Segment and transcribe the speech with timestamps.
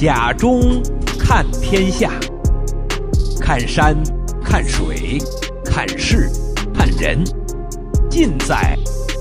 [0.00, 0.80] 甲中
[1.18, 2.08] 看天下，
[3.40, 3.96] 看山，
[4.44, 5.18] 看水，
[5.64, 6.30] 看事，
[6.72, 7.24] 看人，
[8.08, 8.78] 尽在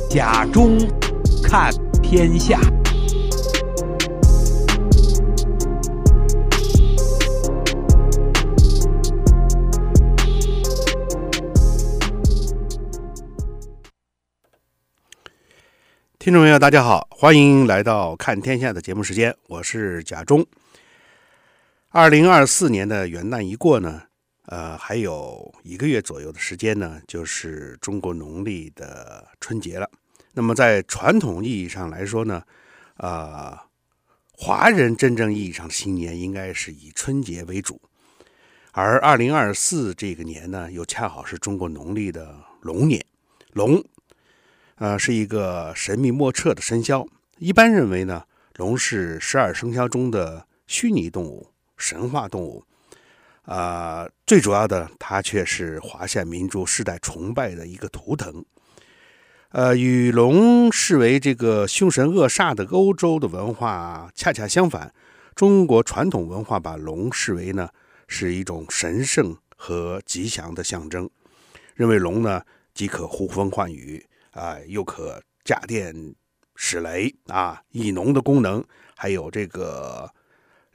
[0.07, 0.77] 甲中
[1.41, 1.73] 看
[2.03, 2.59] 天下。
[16.19, 20.45] 听众朋友，大家好，欢迎来到看天下的节目时间，我是甲中。
[21.89, 24.03] 二零二四年的元旦一过呢，
[24.47, 29.89] 呃，还有一个月左右的时间呢，就是中国农历的春节了。
[30.33, 32.43] 那么在传统意义上来说呢，
[32.97, 33.57] 呃，
[34.33, 37.79] 华人真正意义上的新年应该是以春节为主，
[38.73, 43.03] 而二零二四这个年呢，又恰好是中国农历的龙年，
[43.53, 43.81] 龙。
[44.75, 47.07] 呃，是一个神秘莫测的生肖。
[47.37, 48.25] 一般认为呢，
[48.57, 52.63] 龙是十二生肖中的虚拟动物、神话动物。
[53.43, 58.43] 啊、最主要的，它却是华夏民族世代崇拜的一个图腾。
[59.51, 64.93] 呃，与龙视为这个凶神恶煞的欧洲的文化恰恰相反，
[65.33, 67.69] 中国传统文化把龙视为呢
[68.07, 71.09] 是一种神圣和吉祥的象征，
[71.75, 72.41] 认为龙呢
[72.73, 74.05] 既可呼风唤雨。
[74.31, 76.13] 啊，又可驾电
[76.53, 78.63] 使雷啊，以龙的功能，
[78.95, 80.07] 还有这个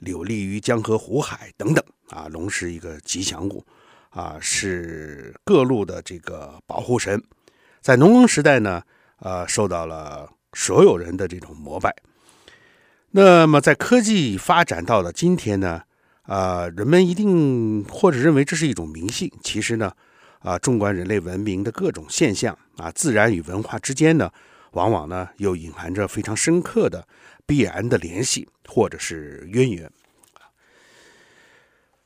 [0.05, 2.27] 有利于江河湖海等等啊。
[2.29, 3.65] 龙是一个吉祥物
[4.09, 7.21] 啊，是各路的这个保护神，
[7.81, 8.81] 在农耕时代呢，
[9.19, 11.95] 呃，受到了所有人的这种膜拜。
[13.11, 15.81] 那么在科技发展到了今天呢，
[16.23, 19.91] 啊，人们一定或者认为这是一种迷信，其实呢。
[20.43, 24.29] 啊，纵观人类文明的各种现象啊，自然与文化之间呢，
[24.73, 27.07] 往往呢又隐含着非常深刻的
[27.45, 29.91] 必然的联系或者是渊源。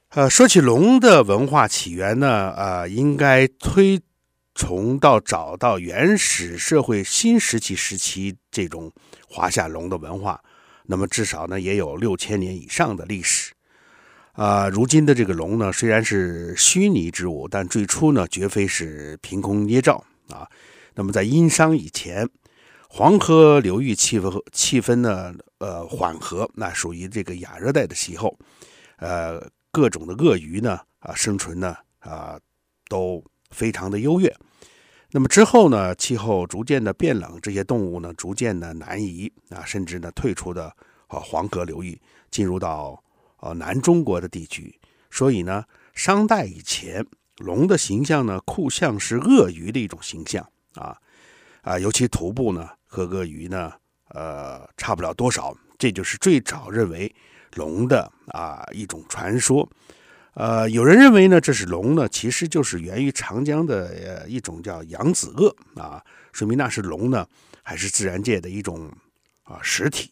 [0.09, 4.01] 呃，说起龙的文化起源呢，呃，应该推
[4.55, 8.91] 崇到找到原始社会新石器时期这种
[9.27, 10.41] 华夏龙的文化，
[10.85, 13.53] 那么至少呢也有六千年以上的历史。
[14.31, 20.47] 啊、如今的这个龙呢，虽然是虚拟之物，但最初呢，绝非是凭空捏造啊。
[20.93, 22.29] 那么在殷商以前，
[22.89, 28.37] 黄河流域气氛气氛呢，呃，缓和，那属于这个亚热带的气候，
[28.97, 32.39] 呃，各种的鳄鱼呢，啊，生存呢，啊，
[32.87, 34.33] 都非常的优越。
[35.11, 40.65] 那么之后呢，气候逐渐的变冷，这些动物呢，逐渐的南移啊，甚至呢，退出的
[41.07, 41.99] 啊黄河流域，
[42.31, 43.03] 进入到。
[43.39, 44.79] 呃，南中国的地区，
[45.11, 47.05] 所以呢，商代以前，
[47.37, 50.43] 龙的形象呢，酷像是鳄鱼的一种形象
[50.73, 50.97] 啊
[51.61, 53.73] 啊，尤其头部呢和鳄鱼呢，
[54.09, 57.13] 呃，差不了多少，这就是最早认为
[57.55, 59.69] 龙的啊一种传说。
[60.33, 67.27] 呃，有人认为呢，这是龙呢，其实就是源于长江的呃一种叫扬子鳄啊，说明那是龙呢，
[67.63, 68.91] 还是自然界的一种
[69.43, 70.11] 啊实体。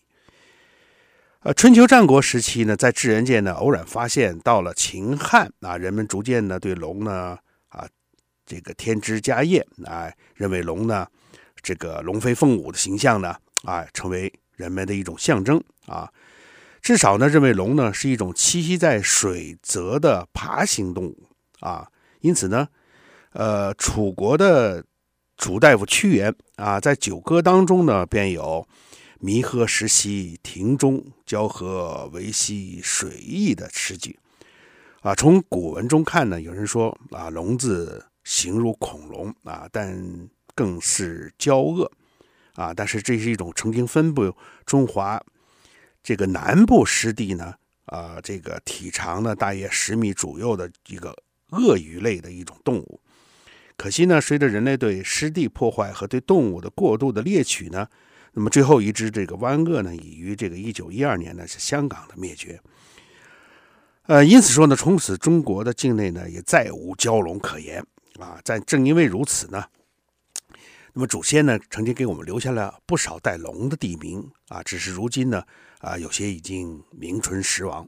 [1.41, 7.37] 呃，春秋战国时期呢，在自然界呢偶然发现，到了秦汉啊，人们逐渐呢对龙呢
[8.45, 11.07] 这个添枝加叶啊，认为龙呢
[11.61, 16.11] 这个龙飞凤舞的形象呢啊成为人们的一种象征啊，
[16.81, 21.29] 至少呢认为龙呢是一种栖息在水泽的爬行动物
[21.59, 21.89] 啊，
[22.21, 22.67] 因此呢，
[23.33, 24.85] 呃，楚国的
[25.37, 28.67] 楚大夫屈原啊在《九歌》当中呢便有。
[29.17, 34.19] 弥河石兮庭中，交河为兮水翼的诗句
[35.01, 35.15] 啊。
[35.15, 41.89] 从古文中看呢，有人说啊，龙字形如恐龙啊，但更是交恶
[42.55, 42.73] 啊。
[42.73, 45.23] 但是这是一种曾经分布中华
[46.03, 47.53] 这个南部湿地呢
[47.85, 51.15] 啊，这个体长呢大约十米左右的一个
[51.51, 52.99] 鳄鱼类的一种动物。
[53.77, 57.87] 可惜呢，随着人类对湿地破坏和对动物的过度的猎取呢。
[58.37, 62.59] 那么最后一只这个湾鳄呢，已于这个一九一二年呢是香港的灭绝。
[64.03, 67.85] 呃，因此说呢，从此中国的境内呢也再无蛟龙可言
[68.19, 68.39] 啊。
[68.43, 69.65] 但正因为如此呢，
[70.93, 75.43] 那么祖先呢曾经给我们留下了不少带龙的地名啊，只是如今呢
[75.79, 77.87] 啊有些已经名存实亡。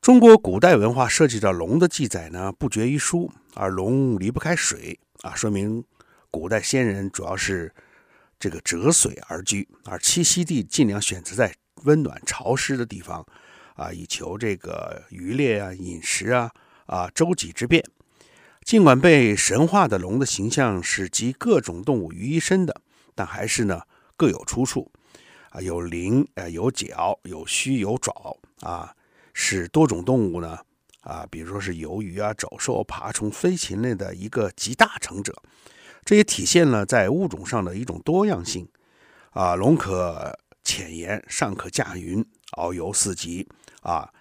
[0.00, 5.84] 中国古代文化涉及到龙的记载呢不绝于书，而龙离不开水啊，说明
[6.30, 7.74] 古代先人主要是。
[8.40, 11.52] 这个择水而居，而栖息地尽量选择在
[11.82, 13.26] 温暖潮湿的地方，
[13.74, 16.48] 啊，以求这个渔猎啊、饮食啊、
[16.86, 17.82] 啊周几之便。
[18.68, 22.82] 尽管被神化的龙的形象是集各种动物于一身的，
[23.14, 23.80] 但还是呢
[24.14, 24.92] 各有出处。
[25.48, 28.94] 啊，有鳞，呃，有角，有须，有爪，啊，
[29.32, 30.58] 是多种动物呢，
[31.00, 35.34] 啊，比如说是鱿鱼啊、走兽、爬虫、飞禽类的一个集大成者，
[36.04, 38.68] 这也体现了在物种上的一种多样性。
[39.30, 42.22] 啊，龙可潜岩，上可驾云，
[42.58, 43.48] 遨游四极，
[43.80, 44.12] 啊，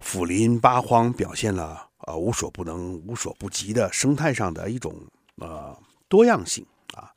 [0.00, 4.94] 俯临八荒，表现了呃无所不能、无所不及的生态上的一种
[5.36, 5.76] 呃
[6.08, 6.64] 多样性
[6.94, 7.12] 啊。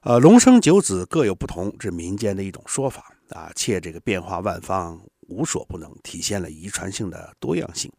[0.00, 3.50] 呃，龙生九子各有不同，这是民间的一种说法啊。
[3.54, 7.92] 且这个变化万方，无所不能，体现了遗传性的多样性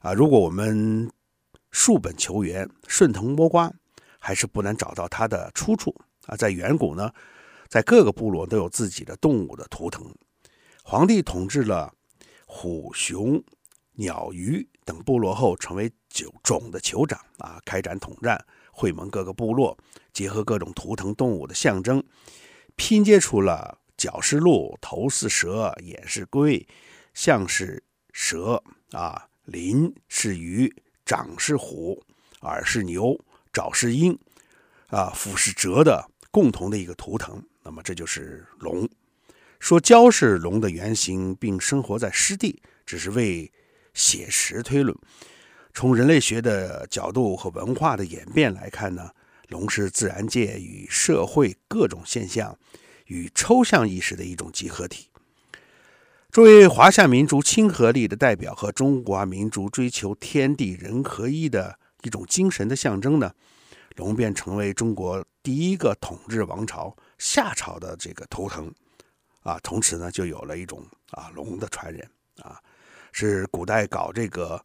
[0.00, 0.14] 啊。
[0.14, 1.10] 如果我们
[1.72, 3.70] 溯本求源，顺藤摸瓜，
[4.18, 5.94] 还是不难找到它的出处
[6.26, 6.36] 啊。
[6.36, 7.12] 在远古呢，
[7.68, 10.08] 在各个部落都有自己的动物的图腾。
[10.84, 11.92] 皇帝统治了
[12.46, 13.42] 虎、熊、
[13.96, 18.42] 鸟、鱼等部落后，成为九种的酋长啊，开展统战。
[18.78, 19.74] 会盟各个部落，
[20.12, 22.04] 结合各种图腾动物的象征，
[22.74, 26.68] 拼接出了角是鹿、头是蛇、眼是龟、
[27.14, 27.82] 象是
[28.12, 28.62] 蛇
[28.92, 30.70] 啊，鳞是鱼、
[31.06, 32.04] 掌是虎、
[32.42, 33.18] 耳是牛、
[33.50, 34.18] 爪是鹰
[34.88, 37.42] 啊，腹是蛰的共同的一个图腾。
[37.62, 38.86] 那么这就是龙。
[39.58, 43.50] 说蛟是龙的原型，并生活在湿地，只是为
[43.96, 44.96] 写实推论。
[45.74, 49.10] 从人类学的角度和文化的演变来看呢，
[49.48, 52.56] 龙是自然界与社会各种现象
[53.06, 55.08] 与抽象意识的一种集合体。
[56.30, 63.32] 作为华夏民族亲和力的代表和中华民族追求天地人合一的一种精神的象征呢，
[63.96, 68.70] 龙便成为中国第一个统治王朝夏朝的这个图腾。
[69.42, 72.10] 啊，从此呢就有了一种啊龙的传人
[72.42, 72.60] 啊，
[73.24, 74.64] 是古代搞这个。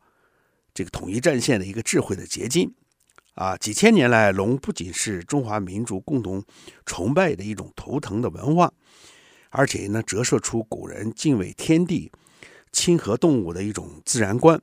[0.73, 2.73] 这个统一战线的一个智慧的结晶，
[3.33, 6.41] 啊，几千年来，龙不仅是中华民族共同
[6.85, 8.71] 崇拜的一种图腾的文化，
[9.49, 12.09] 而且呢，折射出古人敬畏天地、
[12.71, 14.61] 亲和动物的一种自然观。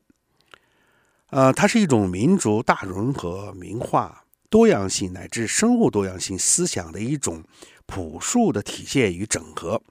[1.29, 7.44] 呃，它是一种民族大融合、文化多样性乃至生物多样性思想的一种
[7.85, 9.82] 朴素的体现与整合。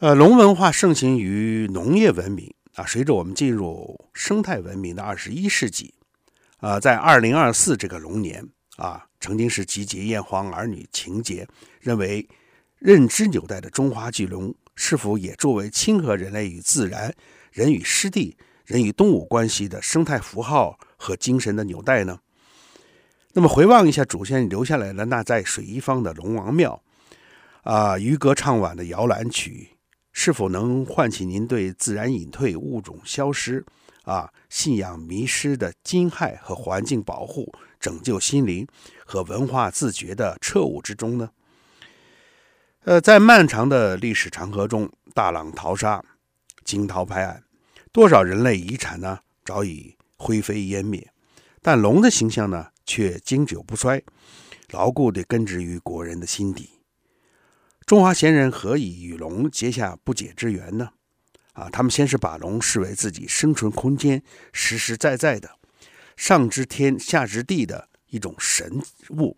[0.00, 2.54] 呃，龙文化盛行于农业文明。
[2.74, 5.92] 啊，随着我们进入生态文明的二十一世纪，
[6.58, 11.44] 啊，在二零二四这个龙年啊，曾经是集结炎黄儿女情结，
[11.80, 12.28] 认为
[12.78, 17.12] 认知纽带的中华巨龙，是否也作为亲和人类与自然、
[17.50, 22.20] 人与湿地、人与动物关系的生态符号和精神的纽带呢？
[23.32, 26.80] 那么回望一下祖先留下来的那在水一方的龙王庙，
[27.64, 29.70] 啊，渔歌唱晚的摇篮曲。
[30.12, 33.64] 是否能唤起您对自然隐退、物种消失、
[34.02, 38.66] 啊信仰迷失的惊骇和环境保护、拯救心灵
[39.04, 41.30] 和文化自觉的彻悟之中呢？
[42.84, 46.02] 呃，在漫长的历史长河中，大浪淘沙，
[46.64, 47.42] 惊涛拍岸，
[47.92, 51.12] 多少人类遗产呢早已灰飞烟灭，
[51.60, 54.02] 但龙的形象呢却经久不衰，
[54.70, 56.77] 牢固地根植于国人的心底。
[57.88, 60.90] 中华先人何以与龙结下不解之缘呢？
[61.54, 65.52] 啊，他们先是把龙视为自己生存空间实实在在的
[66.14, 69.34] 上知天下知地的一种神物，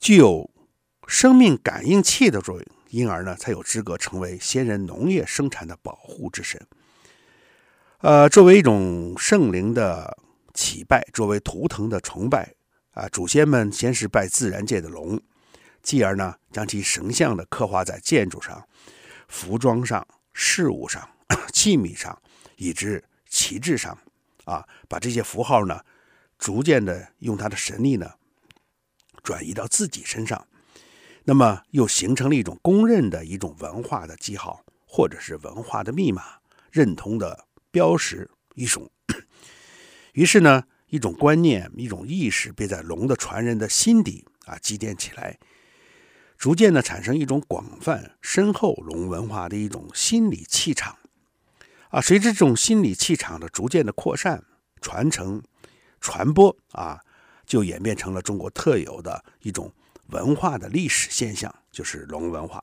[0.00, 0.50] 具有
[1.06, 6.66] 生命感应器的作用，因而呢，才有资格成为先人农业生产的保护之神。
[7.98, 10.16] 呃，作为一种圣灵的
[10.54, 12.54] 祈拜，作为图腾的崇拜，
[12.92, 15.20] 啊，祖先们先是拜自然界的龙。
[15.88, 18.68] 继而呢，将其神像的刻画在建筑上、
[19.26, 21.08] 服装上、事物上、
[21.50, 22.20] 器皿上，
[22.56, 23.96] 以至旗帜上，
[24.44, 25.80] 啊，把这些符号呢，
[26.36, 28.12] 逐渐的用他的神力呢，
[29.22, 30.46] 转移到自己身上，
[31.24, 36.22] 那么又形成了一种公认的一种文化的记号，或者是文化的密码，
[36.70, 38.90] 认同的标识一种。
[40.12, 45.38] 于是呢，一种观念、一种意识，被在龙的传人的心底啊积淀起来。
[46.38, 50.96] 逐渐的产生一种广泛深厚龙文化的一种心理气场，
[51.90, 54.44] 啊，随着这种心理气场的逐渐的扩散、
[54.80, 55.42] 传承、
[56.00, 57.00] 传播，啊，
[57.44, 59.72] 就演变成了中国特有的一种
[60.10, 62.62] 文化的历史现象，就是龙文化。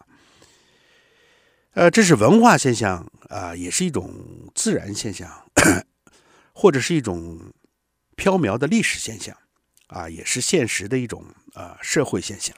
[1.74, 4.10] 呃，这是文化现象啊，也是一种
[4.56, 5.30] 自然现象，
[6.54, 7.52] 或者是一种
[8.16, 9.38] 飘渺的历史现象，
[9.88, 12.56] 啊，也是现实的一种啊社会现象。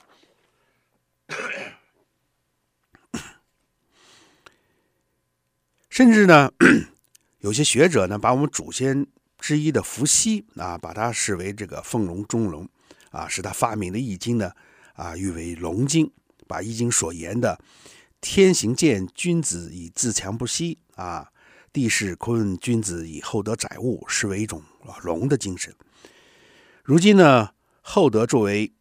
[5.89, 6.51] 甚至呢，
[7.39, 9.05] 有些学者呢，把我们祖先
[9.39, 12.69] 之一的伏羲啊，把它视为这个凤龙中龙
[13.11, 14.53] 啊，是他发明的《易经》呢
[14.93, 16.11] 啊，誉为龙经，
[16.47, 17.59] 把《易经》所言的
[18.21, 21.31] “天行健，君子以自强不息”啊
[21.73, 24.63] ，“地势坤，君子以厚德载物”视为一种
[25.03, 25.75] 龙的精神。
[26.83, 28.73] 如今呢，厚德作为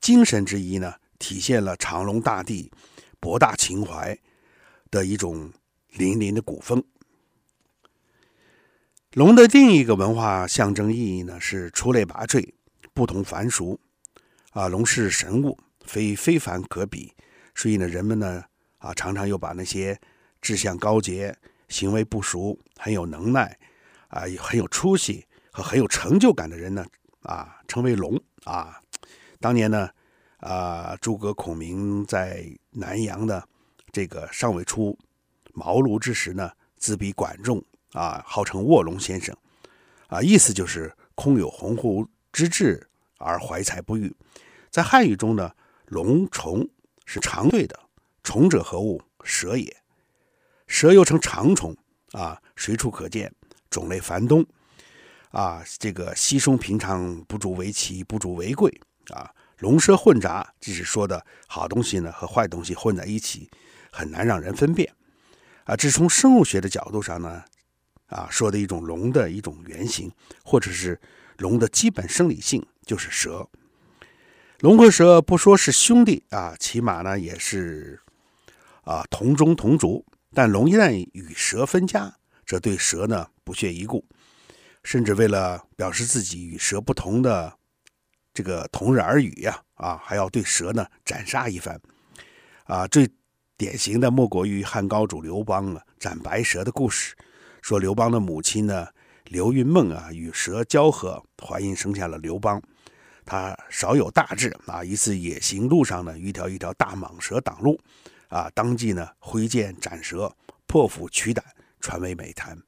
[0.00, 2.72] 精神之一呢，体现了长隆大地
[3.20, 4.18] 博大情怀
[4.90, 5.52] 的一种
[5.92, 6.82] 凛凛的古风。
[9.12, 12.52] 龙的另一个文化象征意义呢，是出类拔萃，
[12.92, 13.78] 不同凡俗。
[14.52, 17.12] 啊，龙是神物，非非凡可比，
[17.54, 18.44] 所以呢，人们呢，
[18.78, 19.96] 啊，常常又把那些
[20.40, 21.36] 志向高洁、
[21.68, 23.56] 行为不俗、很有能耐、
[24.08, 26.84] 啊，很有出息和很有成就感的人呢，
[27.22, 28.80] 啊，称为龙啊。
[29.38, 29.88] 当年呢，
[30.40, 33.46] 啊，诸葛孔明在南阳的
[33.92, 34.98] 这个尚未出
[35.54, 39.36] 茅庐之时呢，自比管仲啊，号称卧龙先生，
[40.08, 42.86] 啊，意思就是空有鸿鹄之志。
[43.22, 44.16] 而怀才不遇，
[44.70, 45.54] 在汉语中呢，
[45.88, 46.66] 龙虫
[47.04, 47.78] 是长对的，
[48.22, 48.98] 虫者何物？
[49.22, 49.76] 蛇也。
[50.66, 51.76] 蛇又称长虫
[52.12, 53.30] 啊，随处可见，
[53.68, 54.42] 种类繁多
[55.32, 55.62] 啊。
[55.78, 58.80] 这个稀松平常，不足为奇，不足为贵
[59.10, 59.30] 啊。
[59.60, 63.48] 龙蛇混杂，即是说的好东西呢和坏东西混在一起，
[63.90, 64.92] 很难让人分辨
[65.64, 65.74] 啊。
[65.74, 67.44] 这是从生物学的角度上呢，
[68.08, 70.12] 啊，说的一种龙的一种原型，
[70.44, 71.00] 或者是
[71.38, 72.66] 龙的基本生理性。
[72.86, 73.48] 就是蛇，
[74.58, 78.00] 龙和蛇不说是兄弟啊，起码呢也是
[78.82, 80.04] 啊同宗同族。
[80.34, 84.04] 但龙一旦与蛇分家，则对蛇呢不屑一顾，
[84.82, 87.58] 甚至为了表示自己与蛇不同的
[88.40, 91.78] 这个同日而语呀啊，还要对蛇呢斩杀一番
[92.64, 92.86] 啊。
[92.86, 93.06] 最
[93.58, 97.14] 典型的莫过于汉高祖刘邦啊斩白蛇的故事，
[97.60, 98.88] 说刘邦的母亲呢
[99.26, 102.62] 刘云梦啊与蛇交合，怀孕生下了刘邦。
[103.26, 104.82] 他少有大志啊！
[104.82, 107.78] 一次野行路上呢，遇到一条大蟒蛇挡路，
[108.28, 110.34] 啊，当即呢挥剑斩蛇，
[110.66, 111.44] 破腹取胆，
[111.78, 112.58] 传为美谈。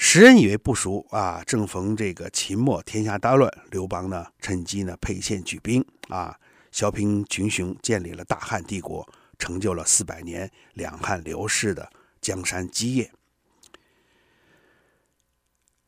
[0.00, 6.38] 时人以为不熟啊，正逢这个秦末天下大乱，刘邦呢趁机呢沛县举兵啊，
[6.70, 9.06] 削平群雄，建立了大汉帝国，
[9.40, 11.90] 成就了四百年两汉刘氏的
[12.20, 13.10] 江山基业。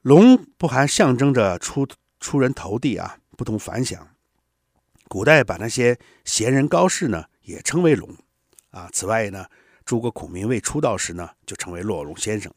[0.02, 1.86] 龙不还象征着出
[2.18, 4.08] 出人头地啊，不同凡响。
[5.06, 8.12] 古代把那些贤人高士呢，也称为龙
[8.70, 8.90] 啊。
[8.92, 9.46] 此外呢，
[9.84, 12.52] 诸葛孔明未出道时呢，就称为落龙先生。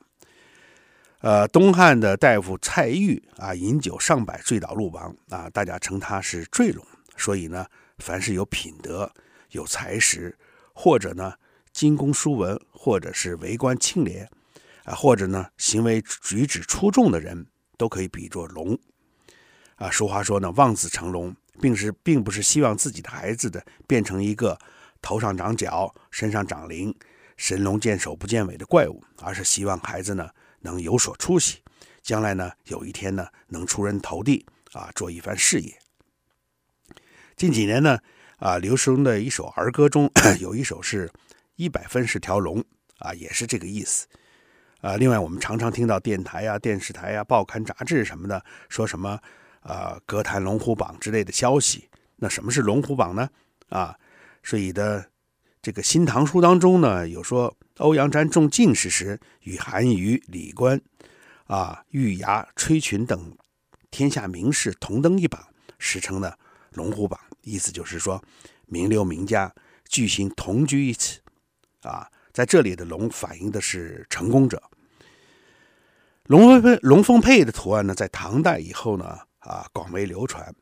[1.24, 6.86] 呃，东汉的大夫蔡驭啊，饮酒上百，醉倒路旁啊，大家称他是醉龙。
[7.16, 7.66] 所以呢，
[8.00, 9.10] 凡是有品德、
[9.52, 10.38] 有才识，
[10.74, 11.34] 或者呢
[11.72, 14.30] 精工书文，或者是为官清廉
[14.84, 18.78] 啊，或者呢行为举止出众的人，都可以比作龙。
[19.76, 24.60] 啊，俗话说呢，望子成龙，并是并不是希望自己的孩子的变成一个
[25.02, 26.94] 头上长角、身上长鳞、
[27.38, 30.30] 神龙见首不见尾的怪物，而是希望孩子呢
[30.64, 31.60] 能有所出息，
[32.02, 35.74] 将来呢有一天呢能出人头地啊，做一番事业。
[37.38, 38.00] 近几年呢
[38.38, 41.10] 啊，流行的一首儿歌中 有一首是
[41.56, 42.62] 一百分是条龙
[42.98, 44.08] 啊，也是这个意思。
[44.82, 49.20] 啊，另外我们常常听到电台、啊、电视台、啊、报刊杂志什么的说什么。
[49.66, 53.30] 啊，歌坛龙虎榜之类的消息，那什么是龙虎榜呢？
[53.70, 53.98] 啊，
[54.44, 55.10] 所以的
[55.62, 60.82] 这个《新唐书》当中呢，有说欧阳詹中进士时，与韩愈、李观、
[61.46, 63.36] 啊玉牙、崔群等
[63.92, 65.48] 天下名士同登一榜，
[65.80, 66.34] 史称呢
[66.72, 67.20] 龙虎榜。
[67.42, 68.24] 意思就是说，
[68.68, 69.54] 名流名家
[69.88, 71.20] 巨星同居一次。
[71.82, 74.62] 啊，在这里的龙反映的是成功者。
[76.26, 79.20] 龙凤配龙凤配的图案呢，在唐代以后呢。
[79.44, 80.56] 啊，广为流传，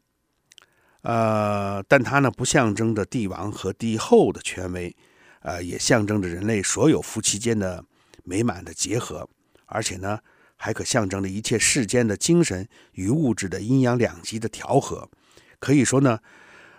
[1.03, 4.97] 呃，但它呢不象征着帝王和帝后的权威，
[5.41, 7.83] 呃，也象征着人类所有夫妻间的
[8.23, 9.27] 美满的结合，
[9.65, 10.19] 而且呢，
[10.55, 15.09] 还可象征着一切世间的精神与物质的阴阳两极的调和。
[15.59, 16.19] 可以说呢，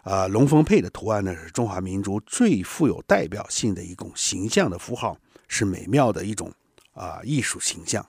[0.05, 5.17] 呃，龙凤配的图案呢是中华民族最富有代表性的一种形象的符号，
[5.49, 6.53] 是美妙的一种
[6.93, 8.07] 啊、艺术形象。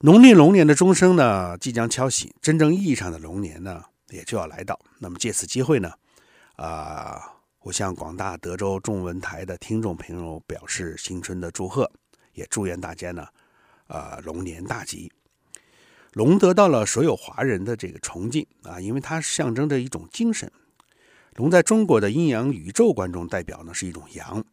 [0.00, 4.78] 农历龙年的钟声呢，即将敲醒，真正意义上的龙年呢，也就要来到。
[4.98, 5.90] 那么借此机会呢，
[6.56, 7.20] 啊、
[7.60, 11.90] 我向广大德州中文台的听众朋友表示新春的祝贺，
[12.32, 13.26] 也祝愿大家呢，
[13.86, 15.12] 呃，龙年大吉。
[16.12, 20.50] 龙得到了所有华人的这个崇敬啊，因为它象征着一种精神。
[21.34, 24.44] 龙在中国的阴阳宇宙观中代表呢是一种阳，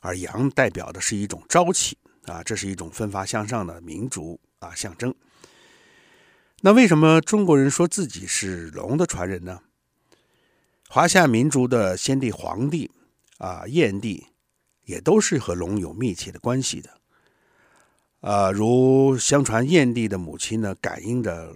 [0.00, 4.40] 而阳代表的是一种朝气啊，这是一种奋发向上的民族。
[4.60, 5.12] 啊，象征。
[6.60, 9.60] 那为什么中国人说自己是龙的传人呢？
[10.94, 12.90] 华夏民族的先帝黄帝
[13.38, 14.26] 啊，燕帝
[14.84, 16.90] 也都是和龙有密切的关系的。
[18.20, 21.50] 啊，如相传燕帝的母亲呢，感应着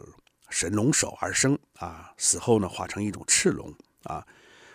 [0.49, 3.71] 神龙首而生啊，死后呢化成一种赤龙
[4.05, 4.27] 啊。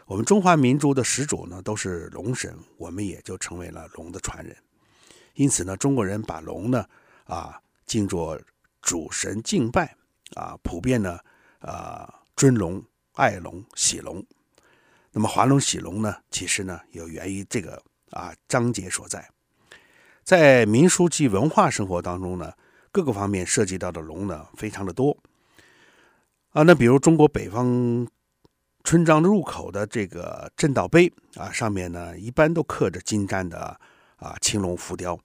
[0.05, 4.55] 我们中华民族的始祖呢都是龙神，我们也就成为了龙的传人。
[5.33, 6.85] 因此呢，中国人把龙呢
[7.23, 8.39] 啊敬作
[8.79, 9.95] 主神敬拜。
[10.35, 11.17] 啊，普遍呢，
[11.61, 14.23] 啊，尊龙、爱龙、喜龙。
[15.11, 19.29] 那么，华龙喜龙呢，其实呢，有源于这个啊章节所在。
[20.23, 22.53] 在民俗及文化生活当中呢，
[22.91, 25.17] 各个方面涉及到的龙呢，非常的多。
[26.51, 28.07] 啊，那比如中国北方
[28.83, 33.79] 村庄入口的这个镇道碑啊，上面呢，一般都刻着精湛的
[34.15, 35.19] 啊青龙浮雕，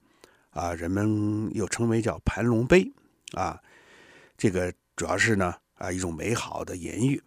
[0.51, 2.91] 啊，人们又称为叫盘龙碑
[3.33, 3.61] 啊，
[4.37, 4.73] 这个。
[4.97, 7.21] 主要是呢啊一种美好的言喻。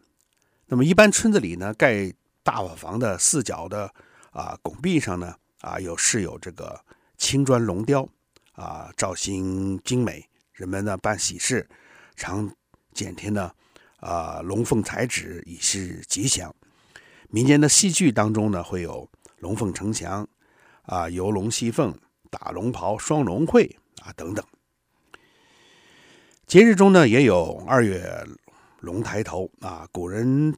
[0.67, 2.13] 那么一般村子里呢盖
[2.43, 3.93] 大瓦房的四角的
[4.31, 6.79] 啊拱壁上呢啊有饰有这个
[7.17, 8.09] 青砖龙雕
[8.53, 10.25] 啊造型精美。
[10.53, 11.67] 人们呢办喜事
[12.17, 12.53] 常
[12.93, 13.51] 剪贴呢
[13.99, 16.55] 啊龙凤彩纸以示吉祥。
[17.29, 20.29] 民间的戏剧当中呢会有龙凤呈祥
[20.83, 21.97] 啊游龙戏凤
[22.29, 24.45] 打龙袍双龙会啊等等。
[26.47, 28.27] 节日中呢，也有二月
[28.81, 30.53] 龙抬头啊，古人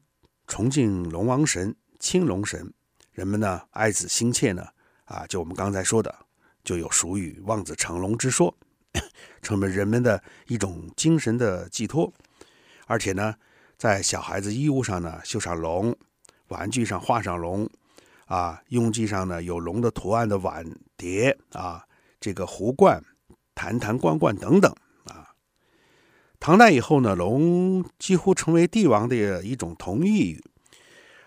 [0.52, 2.70] 崇敬龙王神、青龙神，
[3.12, 4.62] 人们呢爱子心切呢
[5.06, 6.14] 啊，就我们刚才说的，
[6.62, 8.54] 就有俗语“望子成龙”之说，
[9.40, 12.12] 成为人们的一种精神的寄托。
[12.86, 13.34] 而且呢，
[13.78, 15.96] 在小孩子衣物上呢绣上龙，
[16.48, 17.66] 玩具上画上龙，
[18.26, 20.62] 啊，用具上呢有龙的图案的碗
[20.98, 21.82] 碟啊，
[22.20, 23.02] 这个壶罐、
[23.54, 24.70] 坛坛罐罐等等。
[26.42, 30.44] 唐代以后呢，龙几乎成为帝王的一种同义语。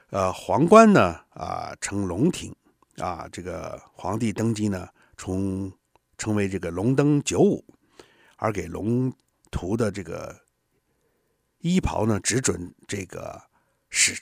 [0.09, 2.53] 呃，皇冠呢，啊，称龙挺，
[2.97, 5.71] 啊，这个皇帝登基呢，从
[6.17, 7.63] 称为这个龙登九五，
[8.35, 9.09] 而给龙
[9.49, 10.37] 图的这个
[11.59, 13.41] 衣袍呢，只准这个
[13.89, 14.21] 使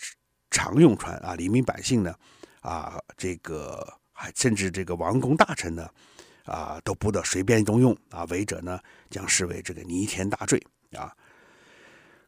[0.51, 2.13] 常用穿啊，黎民百姓呢，
[2.61, 5.89] 啊，这个还甚至这个王公大臣呢，
[6.45, 8.79] 啊，都不得随便动用啊，违者呢，
[9.09, 10.63] 将视为这个弥天大罪。
[10.97, 11.15] 啊，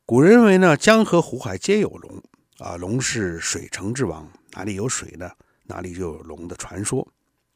[0.05, 2.21] 古人认为呢，江河湖海皆有龙
[2.59, 5.31] 啊，龙是水城之王，哪里有水呢，
[5.63, 7.07] 哪里就有龙的传说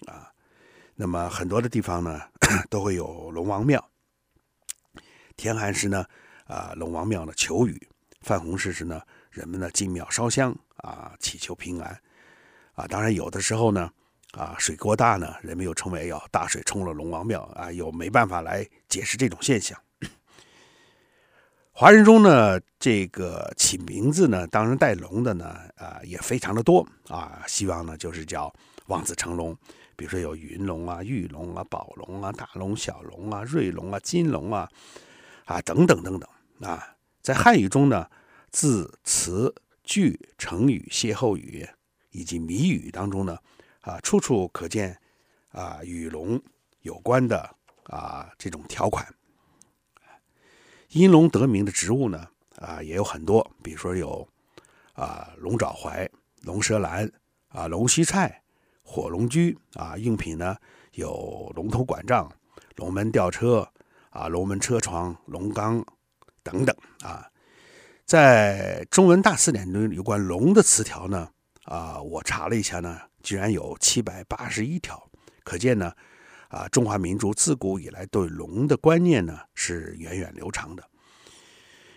[0.05, 0.31] 啊。
[0.95, 2.21] 那么很多的地方呢，
[2.69, 3.83] 都会有龙王庙。
[5.37, 6.05] 天寒时呢，
[6.45, 7.75] 啊，龙王庙呢求雨；
[8.21, 11.97] 泛红时时呢，人们呢进庙烧香啊，祈求平安
[12.73, 12.85] 啊。
[12.87, 13.89] 当然有的时候呢，
[14.33, 19.79] 啊，水过大呢，人们又称为要大水冲了龙王庙啊，又没办法来解释这种现象。
[21.79, 25.45] 华人中呢，这个起名字呢，当然带龙的呢，
[25.77, 27.41] 啊、也非常的多啊。
[27.47, 28.53] 希望呢，就是叫
[28.87, 29.55] 望子成龙，
[29.95, 34.69] 比如说有云龙啊、玉龙啊、宝龙啊、大龙、小龙啊、瑞龙啊、金龙啊，
[35.45, 36.29] 啊等等等等
[36.69, 36.85] 啊。
[37.21, 38.05] 在汉语中呢，
[38.51, 41.65] 字词句成语歇后语
[42.11, 43.37] 以及谜语当中呢，
[43.79, 44.99] 啊，处处可见
[45.53, 46.37] 啊与龙
[46.81, 47.49] 有关的
[47.83, 49.07] 啊这种条款。
[50.91, 54.27] 因龙得名的植物呢，啊，也有很多，比如说有
[54.93, 56.09] 啊龙爪槐、
[56.41, 57.09] 龙舌兰
[57.49, 58.41] 啊、龙须菜、
[58.81, 59.95] 火龙驹啊。
[59.97, 60.55] 用品呢
[60.93, 62.31] 有龙头拐杖、
[62.75, 63.67] 龙门吊车
[64.09, 65.85] 啊、龙门车床、龙缸
[66.41, 67.29] 等等啊。
[68.03, 71.29] 在中文大词典中有关龙的词条呢，
[71.65, 75.07] 啊，我查了一下呢，居然有七百八十一条，
[75.43, 75.93] 可见呢。
[76.49, 80.83] 啊，中华民族自古以来对龙的观念呢是源远流长的。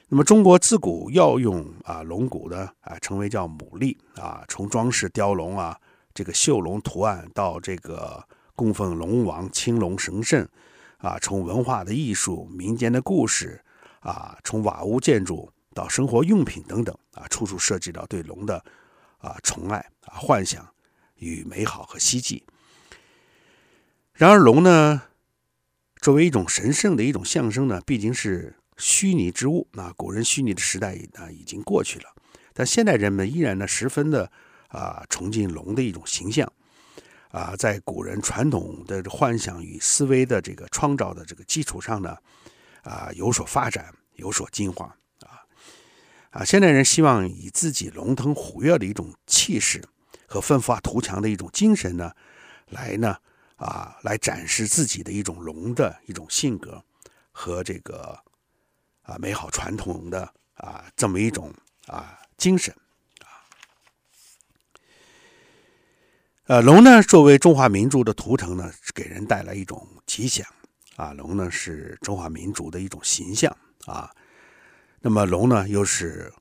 [0.08, 5.80] 那么，中国自古要用啊龙骨的啊称为叫牡蛎啊，从装饰雕龙啊
[6.12, 8.22] 这个绣龙图案到这个
[8.54, 10.46] 供奉龙王、青龙神圣
[10.98, 13.64] 啊，从文化的艺术、民间的故事
[14.00, 18.62] 啊，从瓦屋建筑到生活用品等等啊，处处涉及到对龙的
[19.16, 20.68] 啊宠爱啊幻想
[21.14, 22.44] 与美好和希冀。
[24.14, 25.02] 然而龙呢，
[26.00, 29.66] 作为一种神圣的一种象征呢，毕竟是虚拟之物。
[29.72, 32.04] 那古人虚拟的时代啊已经过去了，
[32.52, 34.30] 但现代人们依然呢十分的
[34.68, 36.50] 啊崇敬龙的一种形象
[37.30, 42.14] 啊，在古人传统的幻想与思维的这个创造的这个基础上呢
[42.82, 45.40] 啊有所发展，有所进化啊
[46.30, 49.82] 啊，现代人希望以自己龙腾虎跃的一种气势
[50.26, 52.12] 和奋发图强的一种精神呢
[52.68, 53.16] 来呢。
[53.62, 56.82] 啊，来展示自己的一种龙的一种性格
[57.30, 58.18] 和这个
[59.02, 61.54] 啊美好传统的啊这么一种
[61.86, 62.74] 啊精神
[63.20, 63.30] 啊。
[66.46, 70.44] 呃，龙呢作为中华民族的图腾呢，给人带来一种吉祥
[70.96, 71.12] 啊。
[71.12, 74.10] 龙呢是中华民族的一种形象啊。
[74.98, 76.32] 那么龙呢又是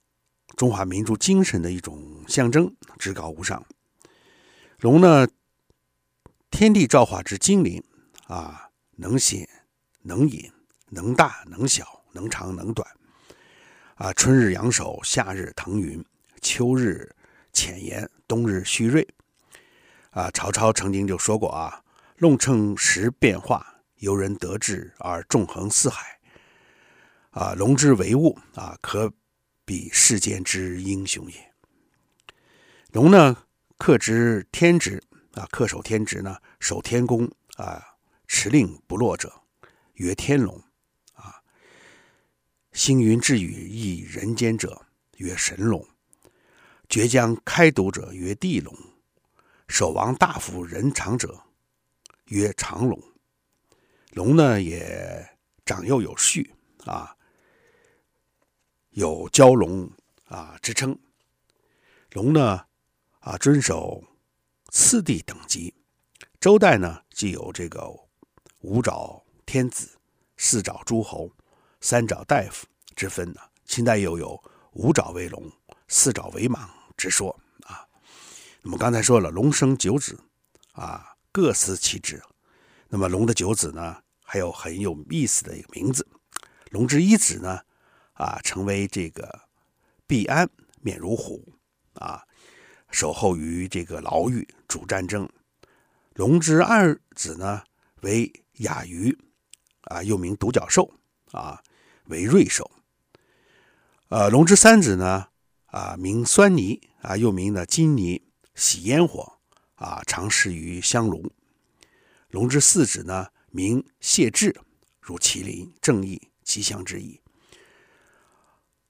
[0.58, 3.64] 中华民族精神的一种象征，至高无上。
[4.80, 5.28] 龙呢，
[6.52, 7.82] 天地造化之精灵
[8.28, 9.50] 啊，能显
[10.02, 10.52] 能隐，
[10.90, 12.88] 能大能小，能长能短，
[13.96, 16.06] 啊，春日扬首，夏日腾云，
[16.42, 17.10] 秋日
[17.54, 19.08] 潜言，冬日蓄锐。
[20.12, 21.82] 啊，曹操曾经就说过啊
[22.20, 26.20] ：“龙乘时变化，由人得志而纵横四海。”
[27.32, 29.12] 啊，龙之为物啊，可
[29.64, 31.54] 比世间之英雄也。
[32.92, 33.46] 龙呢，
[33.78, 35.02] 克之天职
[35.34, 37.88] 啊，恪守天职呢，守天宫啊。
[38.34, 39.44] 持令不落者，
[39.96, 40.56] 曰天龙，
[41.16, 41.44] 啊；
[42.72, 44.86] 星云之雨益人间者，
[45.18, 45.86] 曰神龙；
[46.88, 48.74] 绝将开堵者，曰地龙；
[49.68, 51.44] 守王大夫人长者，
[52.28, 52.98] 曰长龙。
[54.12, 57.14] 龙呢，也长幼有序啊，
[58.92, 59.92] 有蛟龙
[60.24, 60.98] 啊之称。
[62.14, 62.66] 龙呢，
[63.20, 64.02] 啊，遵守
[64.72, 65.74] 次第等级。
[66.40, 67.86] 周代呢，既有这个。
[68.62, 69.90] 五爪天子、
[70.38, 71.30] 四爪诸侯、
[71.82, 73.42] 三爪大夫之分呢。
[73.66, 74.42] 清代又有
[74.74, 75.52] 五爪为龙、
[75.88, 77.84] 四爪为蟒之说啊。
[78.62, 80.18] 那么刚才说了，龙生九子
[80.74, 82.22] 啊，各司其职。
[82.88, 86.08] 那么龙的九子呢，还有很有意思的一个名字。
[86.70, 87.62] 龙之一子呢，
[88.14, 89.50] 啊，成为这个
[90.06, 90.48] 毕安，
[90.82, 91.52] 面如虎
[91.96, 92.24] 啊，
[92.92, 95.30] 守候于这个牢狱，主战争。
[96.14, 97.62] 龙之二子呢，
[98.04, 99.18] 为雅鱼，
[99.82, 100.94] 啊，又名独角兽，
[101.32, 101.62] 啊，
[102.06, 102.72] 为瑞兽。
[104.08, 105.28] 呃，龙之三子呢，
[105.66, 108.22] 啊，名狻猊，啊，又名呢金猊，
[108.56, 109.40] 喜烟火，
[109.76, 111.34] 啊，常食于香炉。
[112.30, 114.56] 龙之四子呢，名谢志，
[115.02, 117.20] 如麒麟，正义吉祥之意。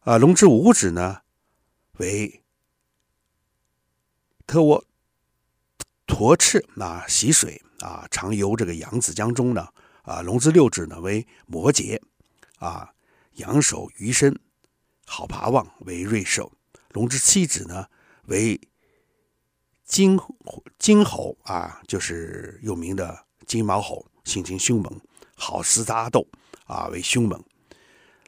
[0.01, 1.21] 啊，龙之五子呢，
[1.93, 2.43] 为
[4.45, 4.85] 特沃
[6.11, 7.61] 驼赤，啊，喜水。
[7.79, 9.67] 啊，常游这个扬子江中呢。
[10.03, 11.99] 啊，龙之六子呢为摩羯，
[12.59, 12.91] 啊，
[13.35, 14.37] 仰首鱼身，
[15.07, 16.51] 好爬望，为瑞兽。
[16.89, 17.87] 龙之七子呢
[18.25, 18.59] 为
[19.85, 20.19] 金
[20.77, 25.01] 金猴，啊，就是有名的金毛猴，性情凶猛，
[25.35, 26.27] 好厮杀斗，
[26.65, 27.43] 啊，为凶猛。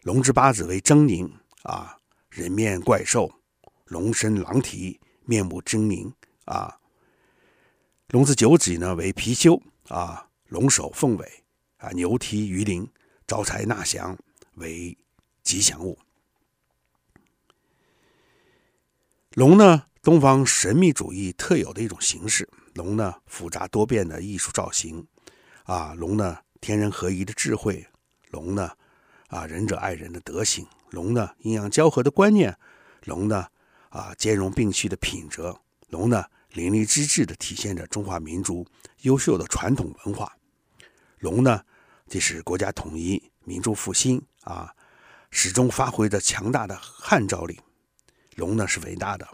[0.03, 1.29] 龙之八子为狰狞，
[1.63, 1.95] 啊，
[2.29, 3.29] 人面怪兽，
[3.85, 6.11] 龙身狼蹄，面目狰狞，
[6.45, 6.79] 啊。
[8.09, 11.43] 龙之九子呢为貔貅啊，龙首凤尾
[11.77, 12.87] 啊，牛蹄鱼鳞，
[13.25, 14.15] 招财纳祥
[14.55, 14.95] 为
[15.41, 15.97] 吉祥物。
[19.31, 22.47] 龙呢，东方神秘主义特有的一种形式。
[22.75, 25.07] 龙呢，复杂多变的艺术造型
[25.63, 27.87] 啊，龙呢，天人合一的智慧。
[28.29, 28.69] 龙呢，
[29.29, 30.67] 啊，仁者爱人的德行。
[30.91, 32.55] 龙呢，阴阳交合的观念。
[33.05, 33.47] 龙呢，
[33.89, 35.41] 啊，兼容并蓄的品质。
[35.89, 36.25] 龙呢。
[36.53, 38.65] 淋漓尽致地体现着中华民族
[39.01, 40.31] 优秀的传统文化。
[41.17, 41.63] 龙呢，
[42.07, 44.71] 这是国家统一、民族复兴啊，
[45.31, 47.59] 始终发挥着强大的号召力。
[48.35, 49.27] 龙呢是伟大的。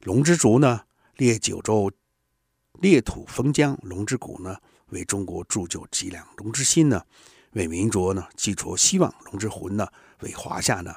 [0.00, 0.82] 龙之族呢，
[1.16, 1.92] 列九州，
[2.80, 4.56] 列土封疆；龙之骨呢，
[4.88, 7.04] 为中国铸就脊梁；龙之心呢，
[7.52, 9.86] 为民族呢寄托希望；龙之魂呢，
[10.20, 10.94] 为华夏呢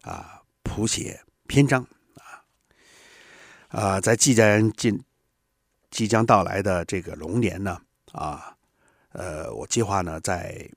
[0.00, 1.86] 啊谱写篇章。
[3.70, 5.00] 啊，在即将进
[5.90, 7.80] 即将到来的这个龙年呢，
[8.10, 8.56] 啊，
[9.12, 10.68] 呃，我计划呢在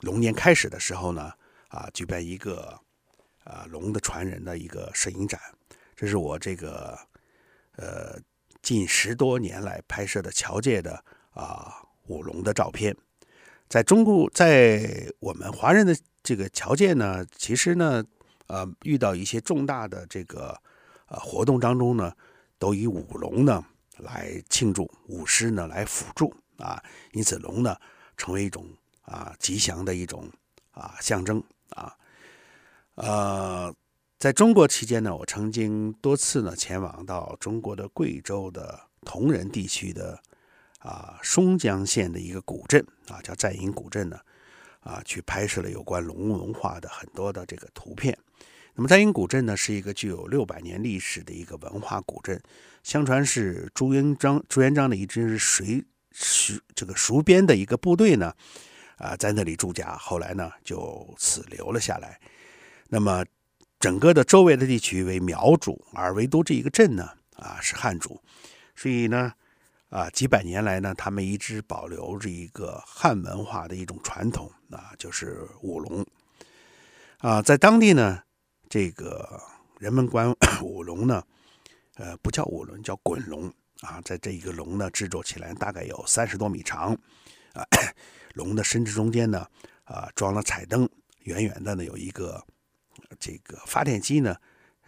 [0.00, 1.30] 龙年开始的时候呢，
[1.68, 2.80] 啊，举办一个
[3.44, 5.38] 啊龙的传人的一个摄影展。
[5.94, 6.98] 这是我这个
[7.76, 8.18] 呃
[8.62, 11.74] 近十多年来拍摄的侨界的啊
[12.06, 12.96] 舞龙的照片。
[13.68, 18.02] 在中国，在我们华人的这个侨界呢，其实呢，
[18.46, 20.58] 呃，遇到一些重大的这个。
[21.12, 22.10] 啊，活动当中呢，
[22.58, 23.62] 都以舞龙呢
[23.98, 27.76] 来庆祝，舞狮呢来辅助啊，因此龙呢
[28.16, 28.66] 成为一种
[29.02, 30.26] 啊吉祥的一种
[30.70, 31.94] 啊象征啊。
[32.94, 33.74] 呃，
[34.18, 40.18] 在中国期间呢，我曾经多次呢前往到中国的贵州的铜仁地区的
[40.78, 44.18] 啊松江县的一个古镇啊，叫寨营古镇呢
[44.80, 48.18] 啊，去拍摄了有关龙文化的很多的这个图片。
[48.74, 52.40] 那么寨营古镇呢，是一个具有六百年历史的一个文化古镇。
[52.82, 58.34] 相传是朱元璋朱元璋的一支水戍这个戍边的一个部队呢，
[58.96, 62.18] 啊，在那里驻扎，后来呢就此留了下来。
[62.88, 63.24] 那么
[63.78, 68.20] 整个的周围的地区为苗族，而唯独这一个镇呢啊是汉族，
[68.74, 69.32] 所以呢
[69.90, 76.04] 啊几百年来呢，他们一直保留着一个汉文化的一种传统啊，就是舞龙
[77.18, 78.22] 啊，在当地呢，
[78.72, 79.38] 这个
[79.78, 81.22] 人们管 舞龙呢，
[81.96, 86.94] 呃，不叫舞龙，叫滚龙啊，在这一个龙呢制作起来大概有三十多米长
[87.52, 87.62] 啊。
[88.32, 89.46] 龙的身子中间呢，
[89.84, 90.88] 啊，装了彩灯，
[91.24, 92.42] 远远的呢有一个
[93.20, 94.34] 这个发电机呢，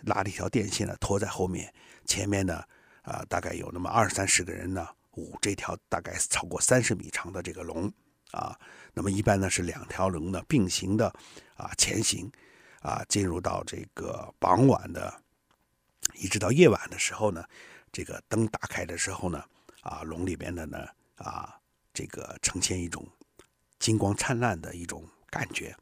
[0.04, 1.70] 拉了一条电线呢拖在后面，
[2.06, 2.64] 前面呢，
[3.02, 7.92] 啊，大概有那么二三十个人呢舞这条大概超过三十米长的这个龙，
[8.30, 8.58] 啊，
[8.94, 11.14] 那么一般呢是两条龙呢并行的
[11.54, 12.32] 啊前行，
[12.84, 15.12] 啊，进入到这个傍晚的，
[16.20, 17.42] 一直到夜晚的时候呢，
[17.90, 19.42] 这个灯打开的时候呢，
[19.80, 21.58] 啊，龙里边的呢，啊，
[21.94, 23.04] 这个呈现一种。
[23.80, 25.76] 金光灿烂的一种感觉，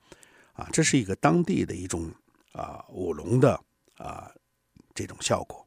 [0.55, 2.11] 啊，这是一个当地的一种
[2.53, 3.55] 啊舞龙的
[3.97, 4.29] 啊
[4.93, 5.65] 这种效果，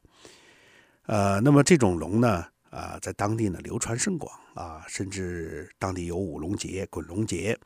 [1.06, 7.58] 呃，那么这种龙呢啊，在当地呢流传甚广啊，甚至当地有舞龙节、滚龙节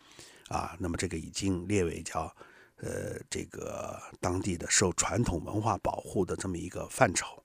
[0.49, 2.33] 啊，那么这个已经列为叫
[2.83, 7.43] 呃这个当地的受传统文化保护的这么一个范畴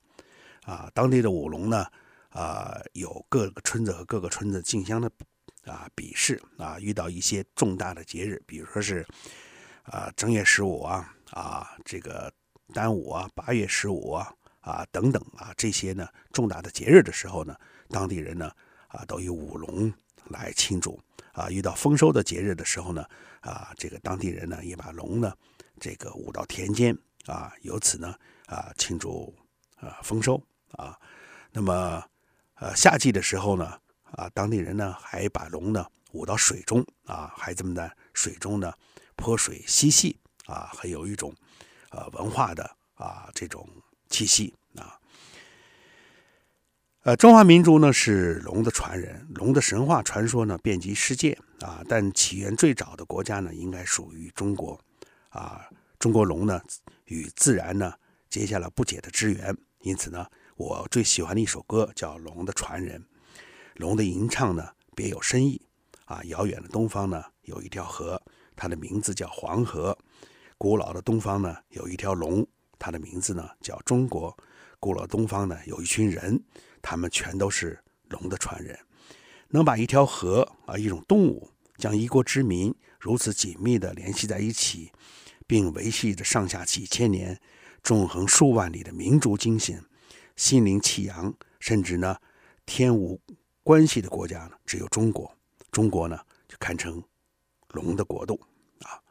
[0.62, 1.86] 啊，当地的舞龙呢
[2.30, 5.10] 啊，有各个村子和各个村子竞相的。
[5.66, 9.04] 啊，比试啊，遇到一些重大的节日，比如说是
[9.82, 12.32] 啊正月十五啊，啊这个
[12.72, 17.56] 端午啊，八月十五啊，啊等等啊这些呢重大的节日的时候呢，
[17.88, 18.48] 当地人呢
[18.86, 19.92] 啊都以舞龙
[20.28, 21.02] 来庆祝
[21.36, 21.48] 啊。
[21.48, 23.04] 遇到丰收的节日的时候呢，
[23.40, 25.32] 啊这个当地人呢也把龙呢
[25.78, 28.12] 这个舞到田间啊，由此呢
[28.46, 29.32] 啊庆祝
[29.76, 30.98] 啊丰收啊。
[31.52, 32.02] 那么
[32.56, 33.78] 呃夏季的时候呢。
[34.12, 38.72] 啊，当地人呢还把龙呢舞到水中啊，孩子们在水中呢
[39.16, 41.34] 泼水嬉戏啊，很有一种
[41.90, 43.68] 呃文化的啊这种
[44.08, 44.54] 气息。
[47.06, 54.76] 呃，中华民族呢是龙的传人，龙的神话传说呢遍及世界啊，但起源最早的国家呢应该属于中国
[55.28, 55.70] 啊。
[56.00, 56.60] 中国龙呢
[57.04, 57.94] 与自然呢
[58.28, 63.00] 结下了不解的之缘，因此呢，我最喜欢的一首歌叫《龙的传人》。
[63.76, 65.62] 龙的吟唱呢，别有深意
[66.06, 66.20] 啊！
[66.24, 68.20] 遥远的东方呢，有一条河，
[68.56, 69.96] 它的名字叫黄河。
[70.58, 72.44] 古老的东方呢，有一条龙，
[72.80, 74.36] 它的名字呢叫中国。
[74.86, 76.40] 古老东方呢，有一群人，
[76.80, 77.76] 他们全都是
[78.08, 78.78] 龙的传人。
[79.48, 84.92] 能把一条河啊，一种动物，将一国之民如此紧密地联系在一起，
[85.44, 87.36] 并维系着上下几千年、
[87.82, 89.84] 纵横数万里的民族精神、
[90.36, 92.16] 心灵气扬，甚至呢，
[92.64, 93.20] 天无。
[93.64, 95.36] 关系的国家呢，只有中国。
[95.72, 97.02] 中国呢，就堪称
[97.72, 98.40] 龙的国度
[98.82, 99.02] 啊。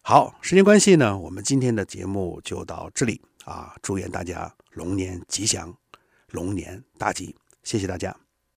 [0.00, 3.76] 好，时间关系呢，我们今天的节目就到这里啊。
[3.82, 5.76] 祝愿大家龙年吉祥，
[6.30, 8.14] 龙年大吉，谢谢大家。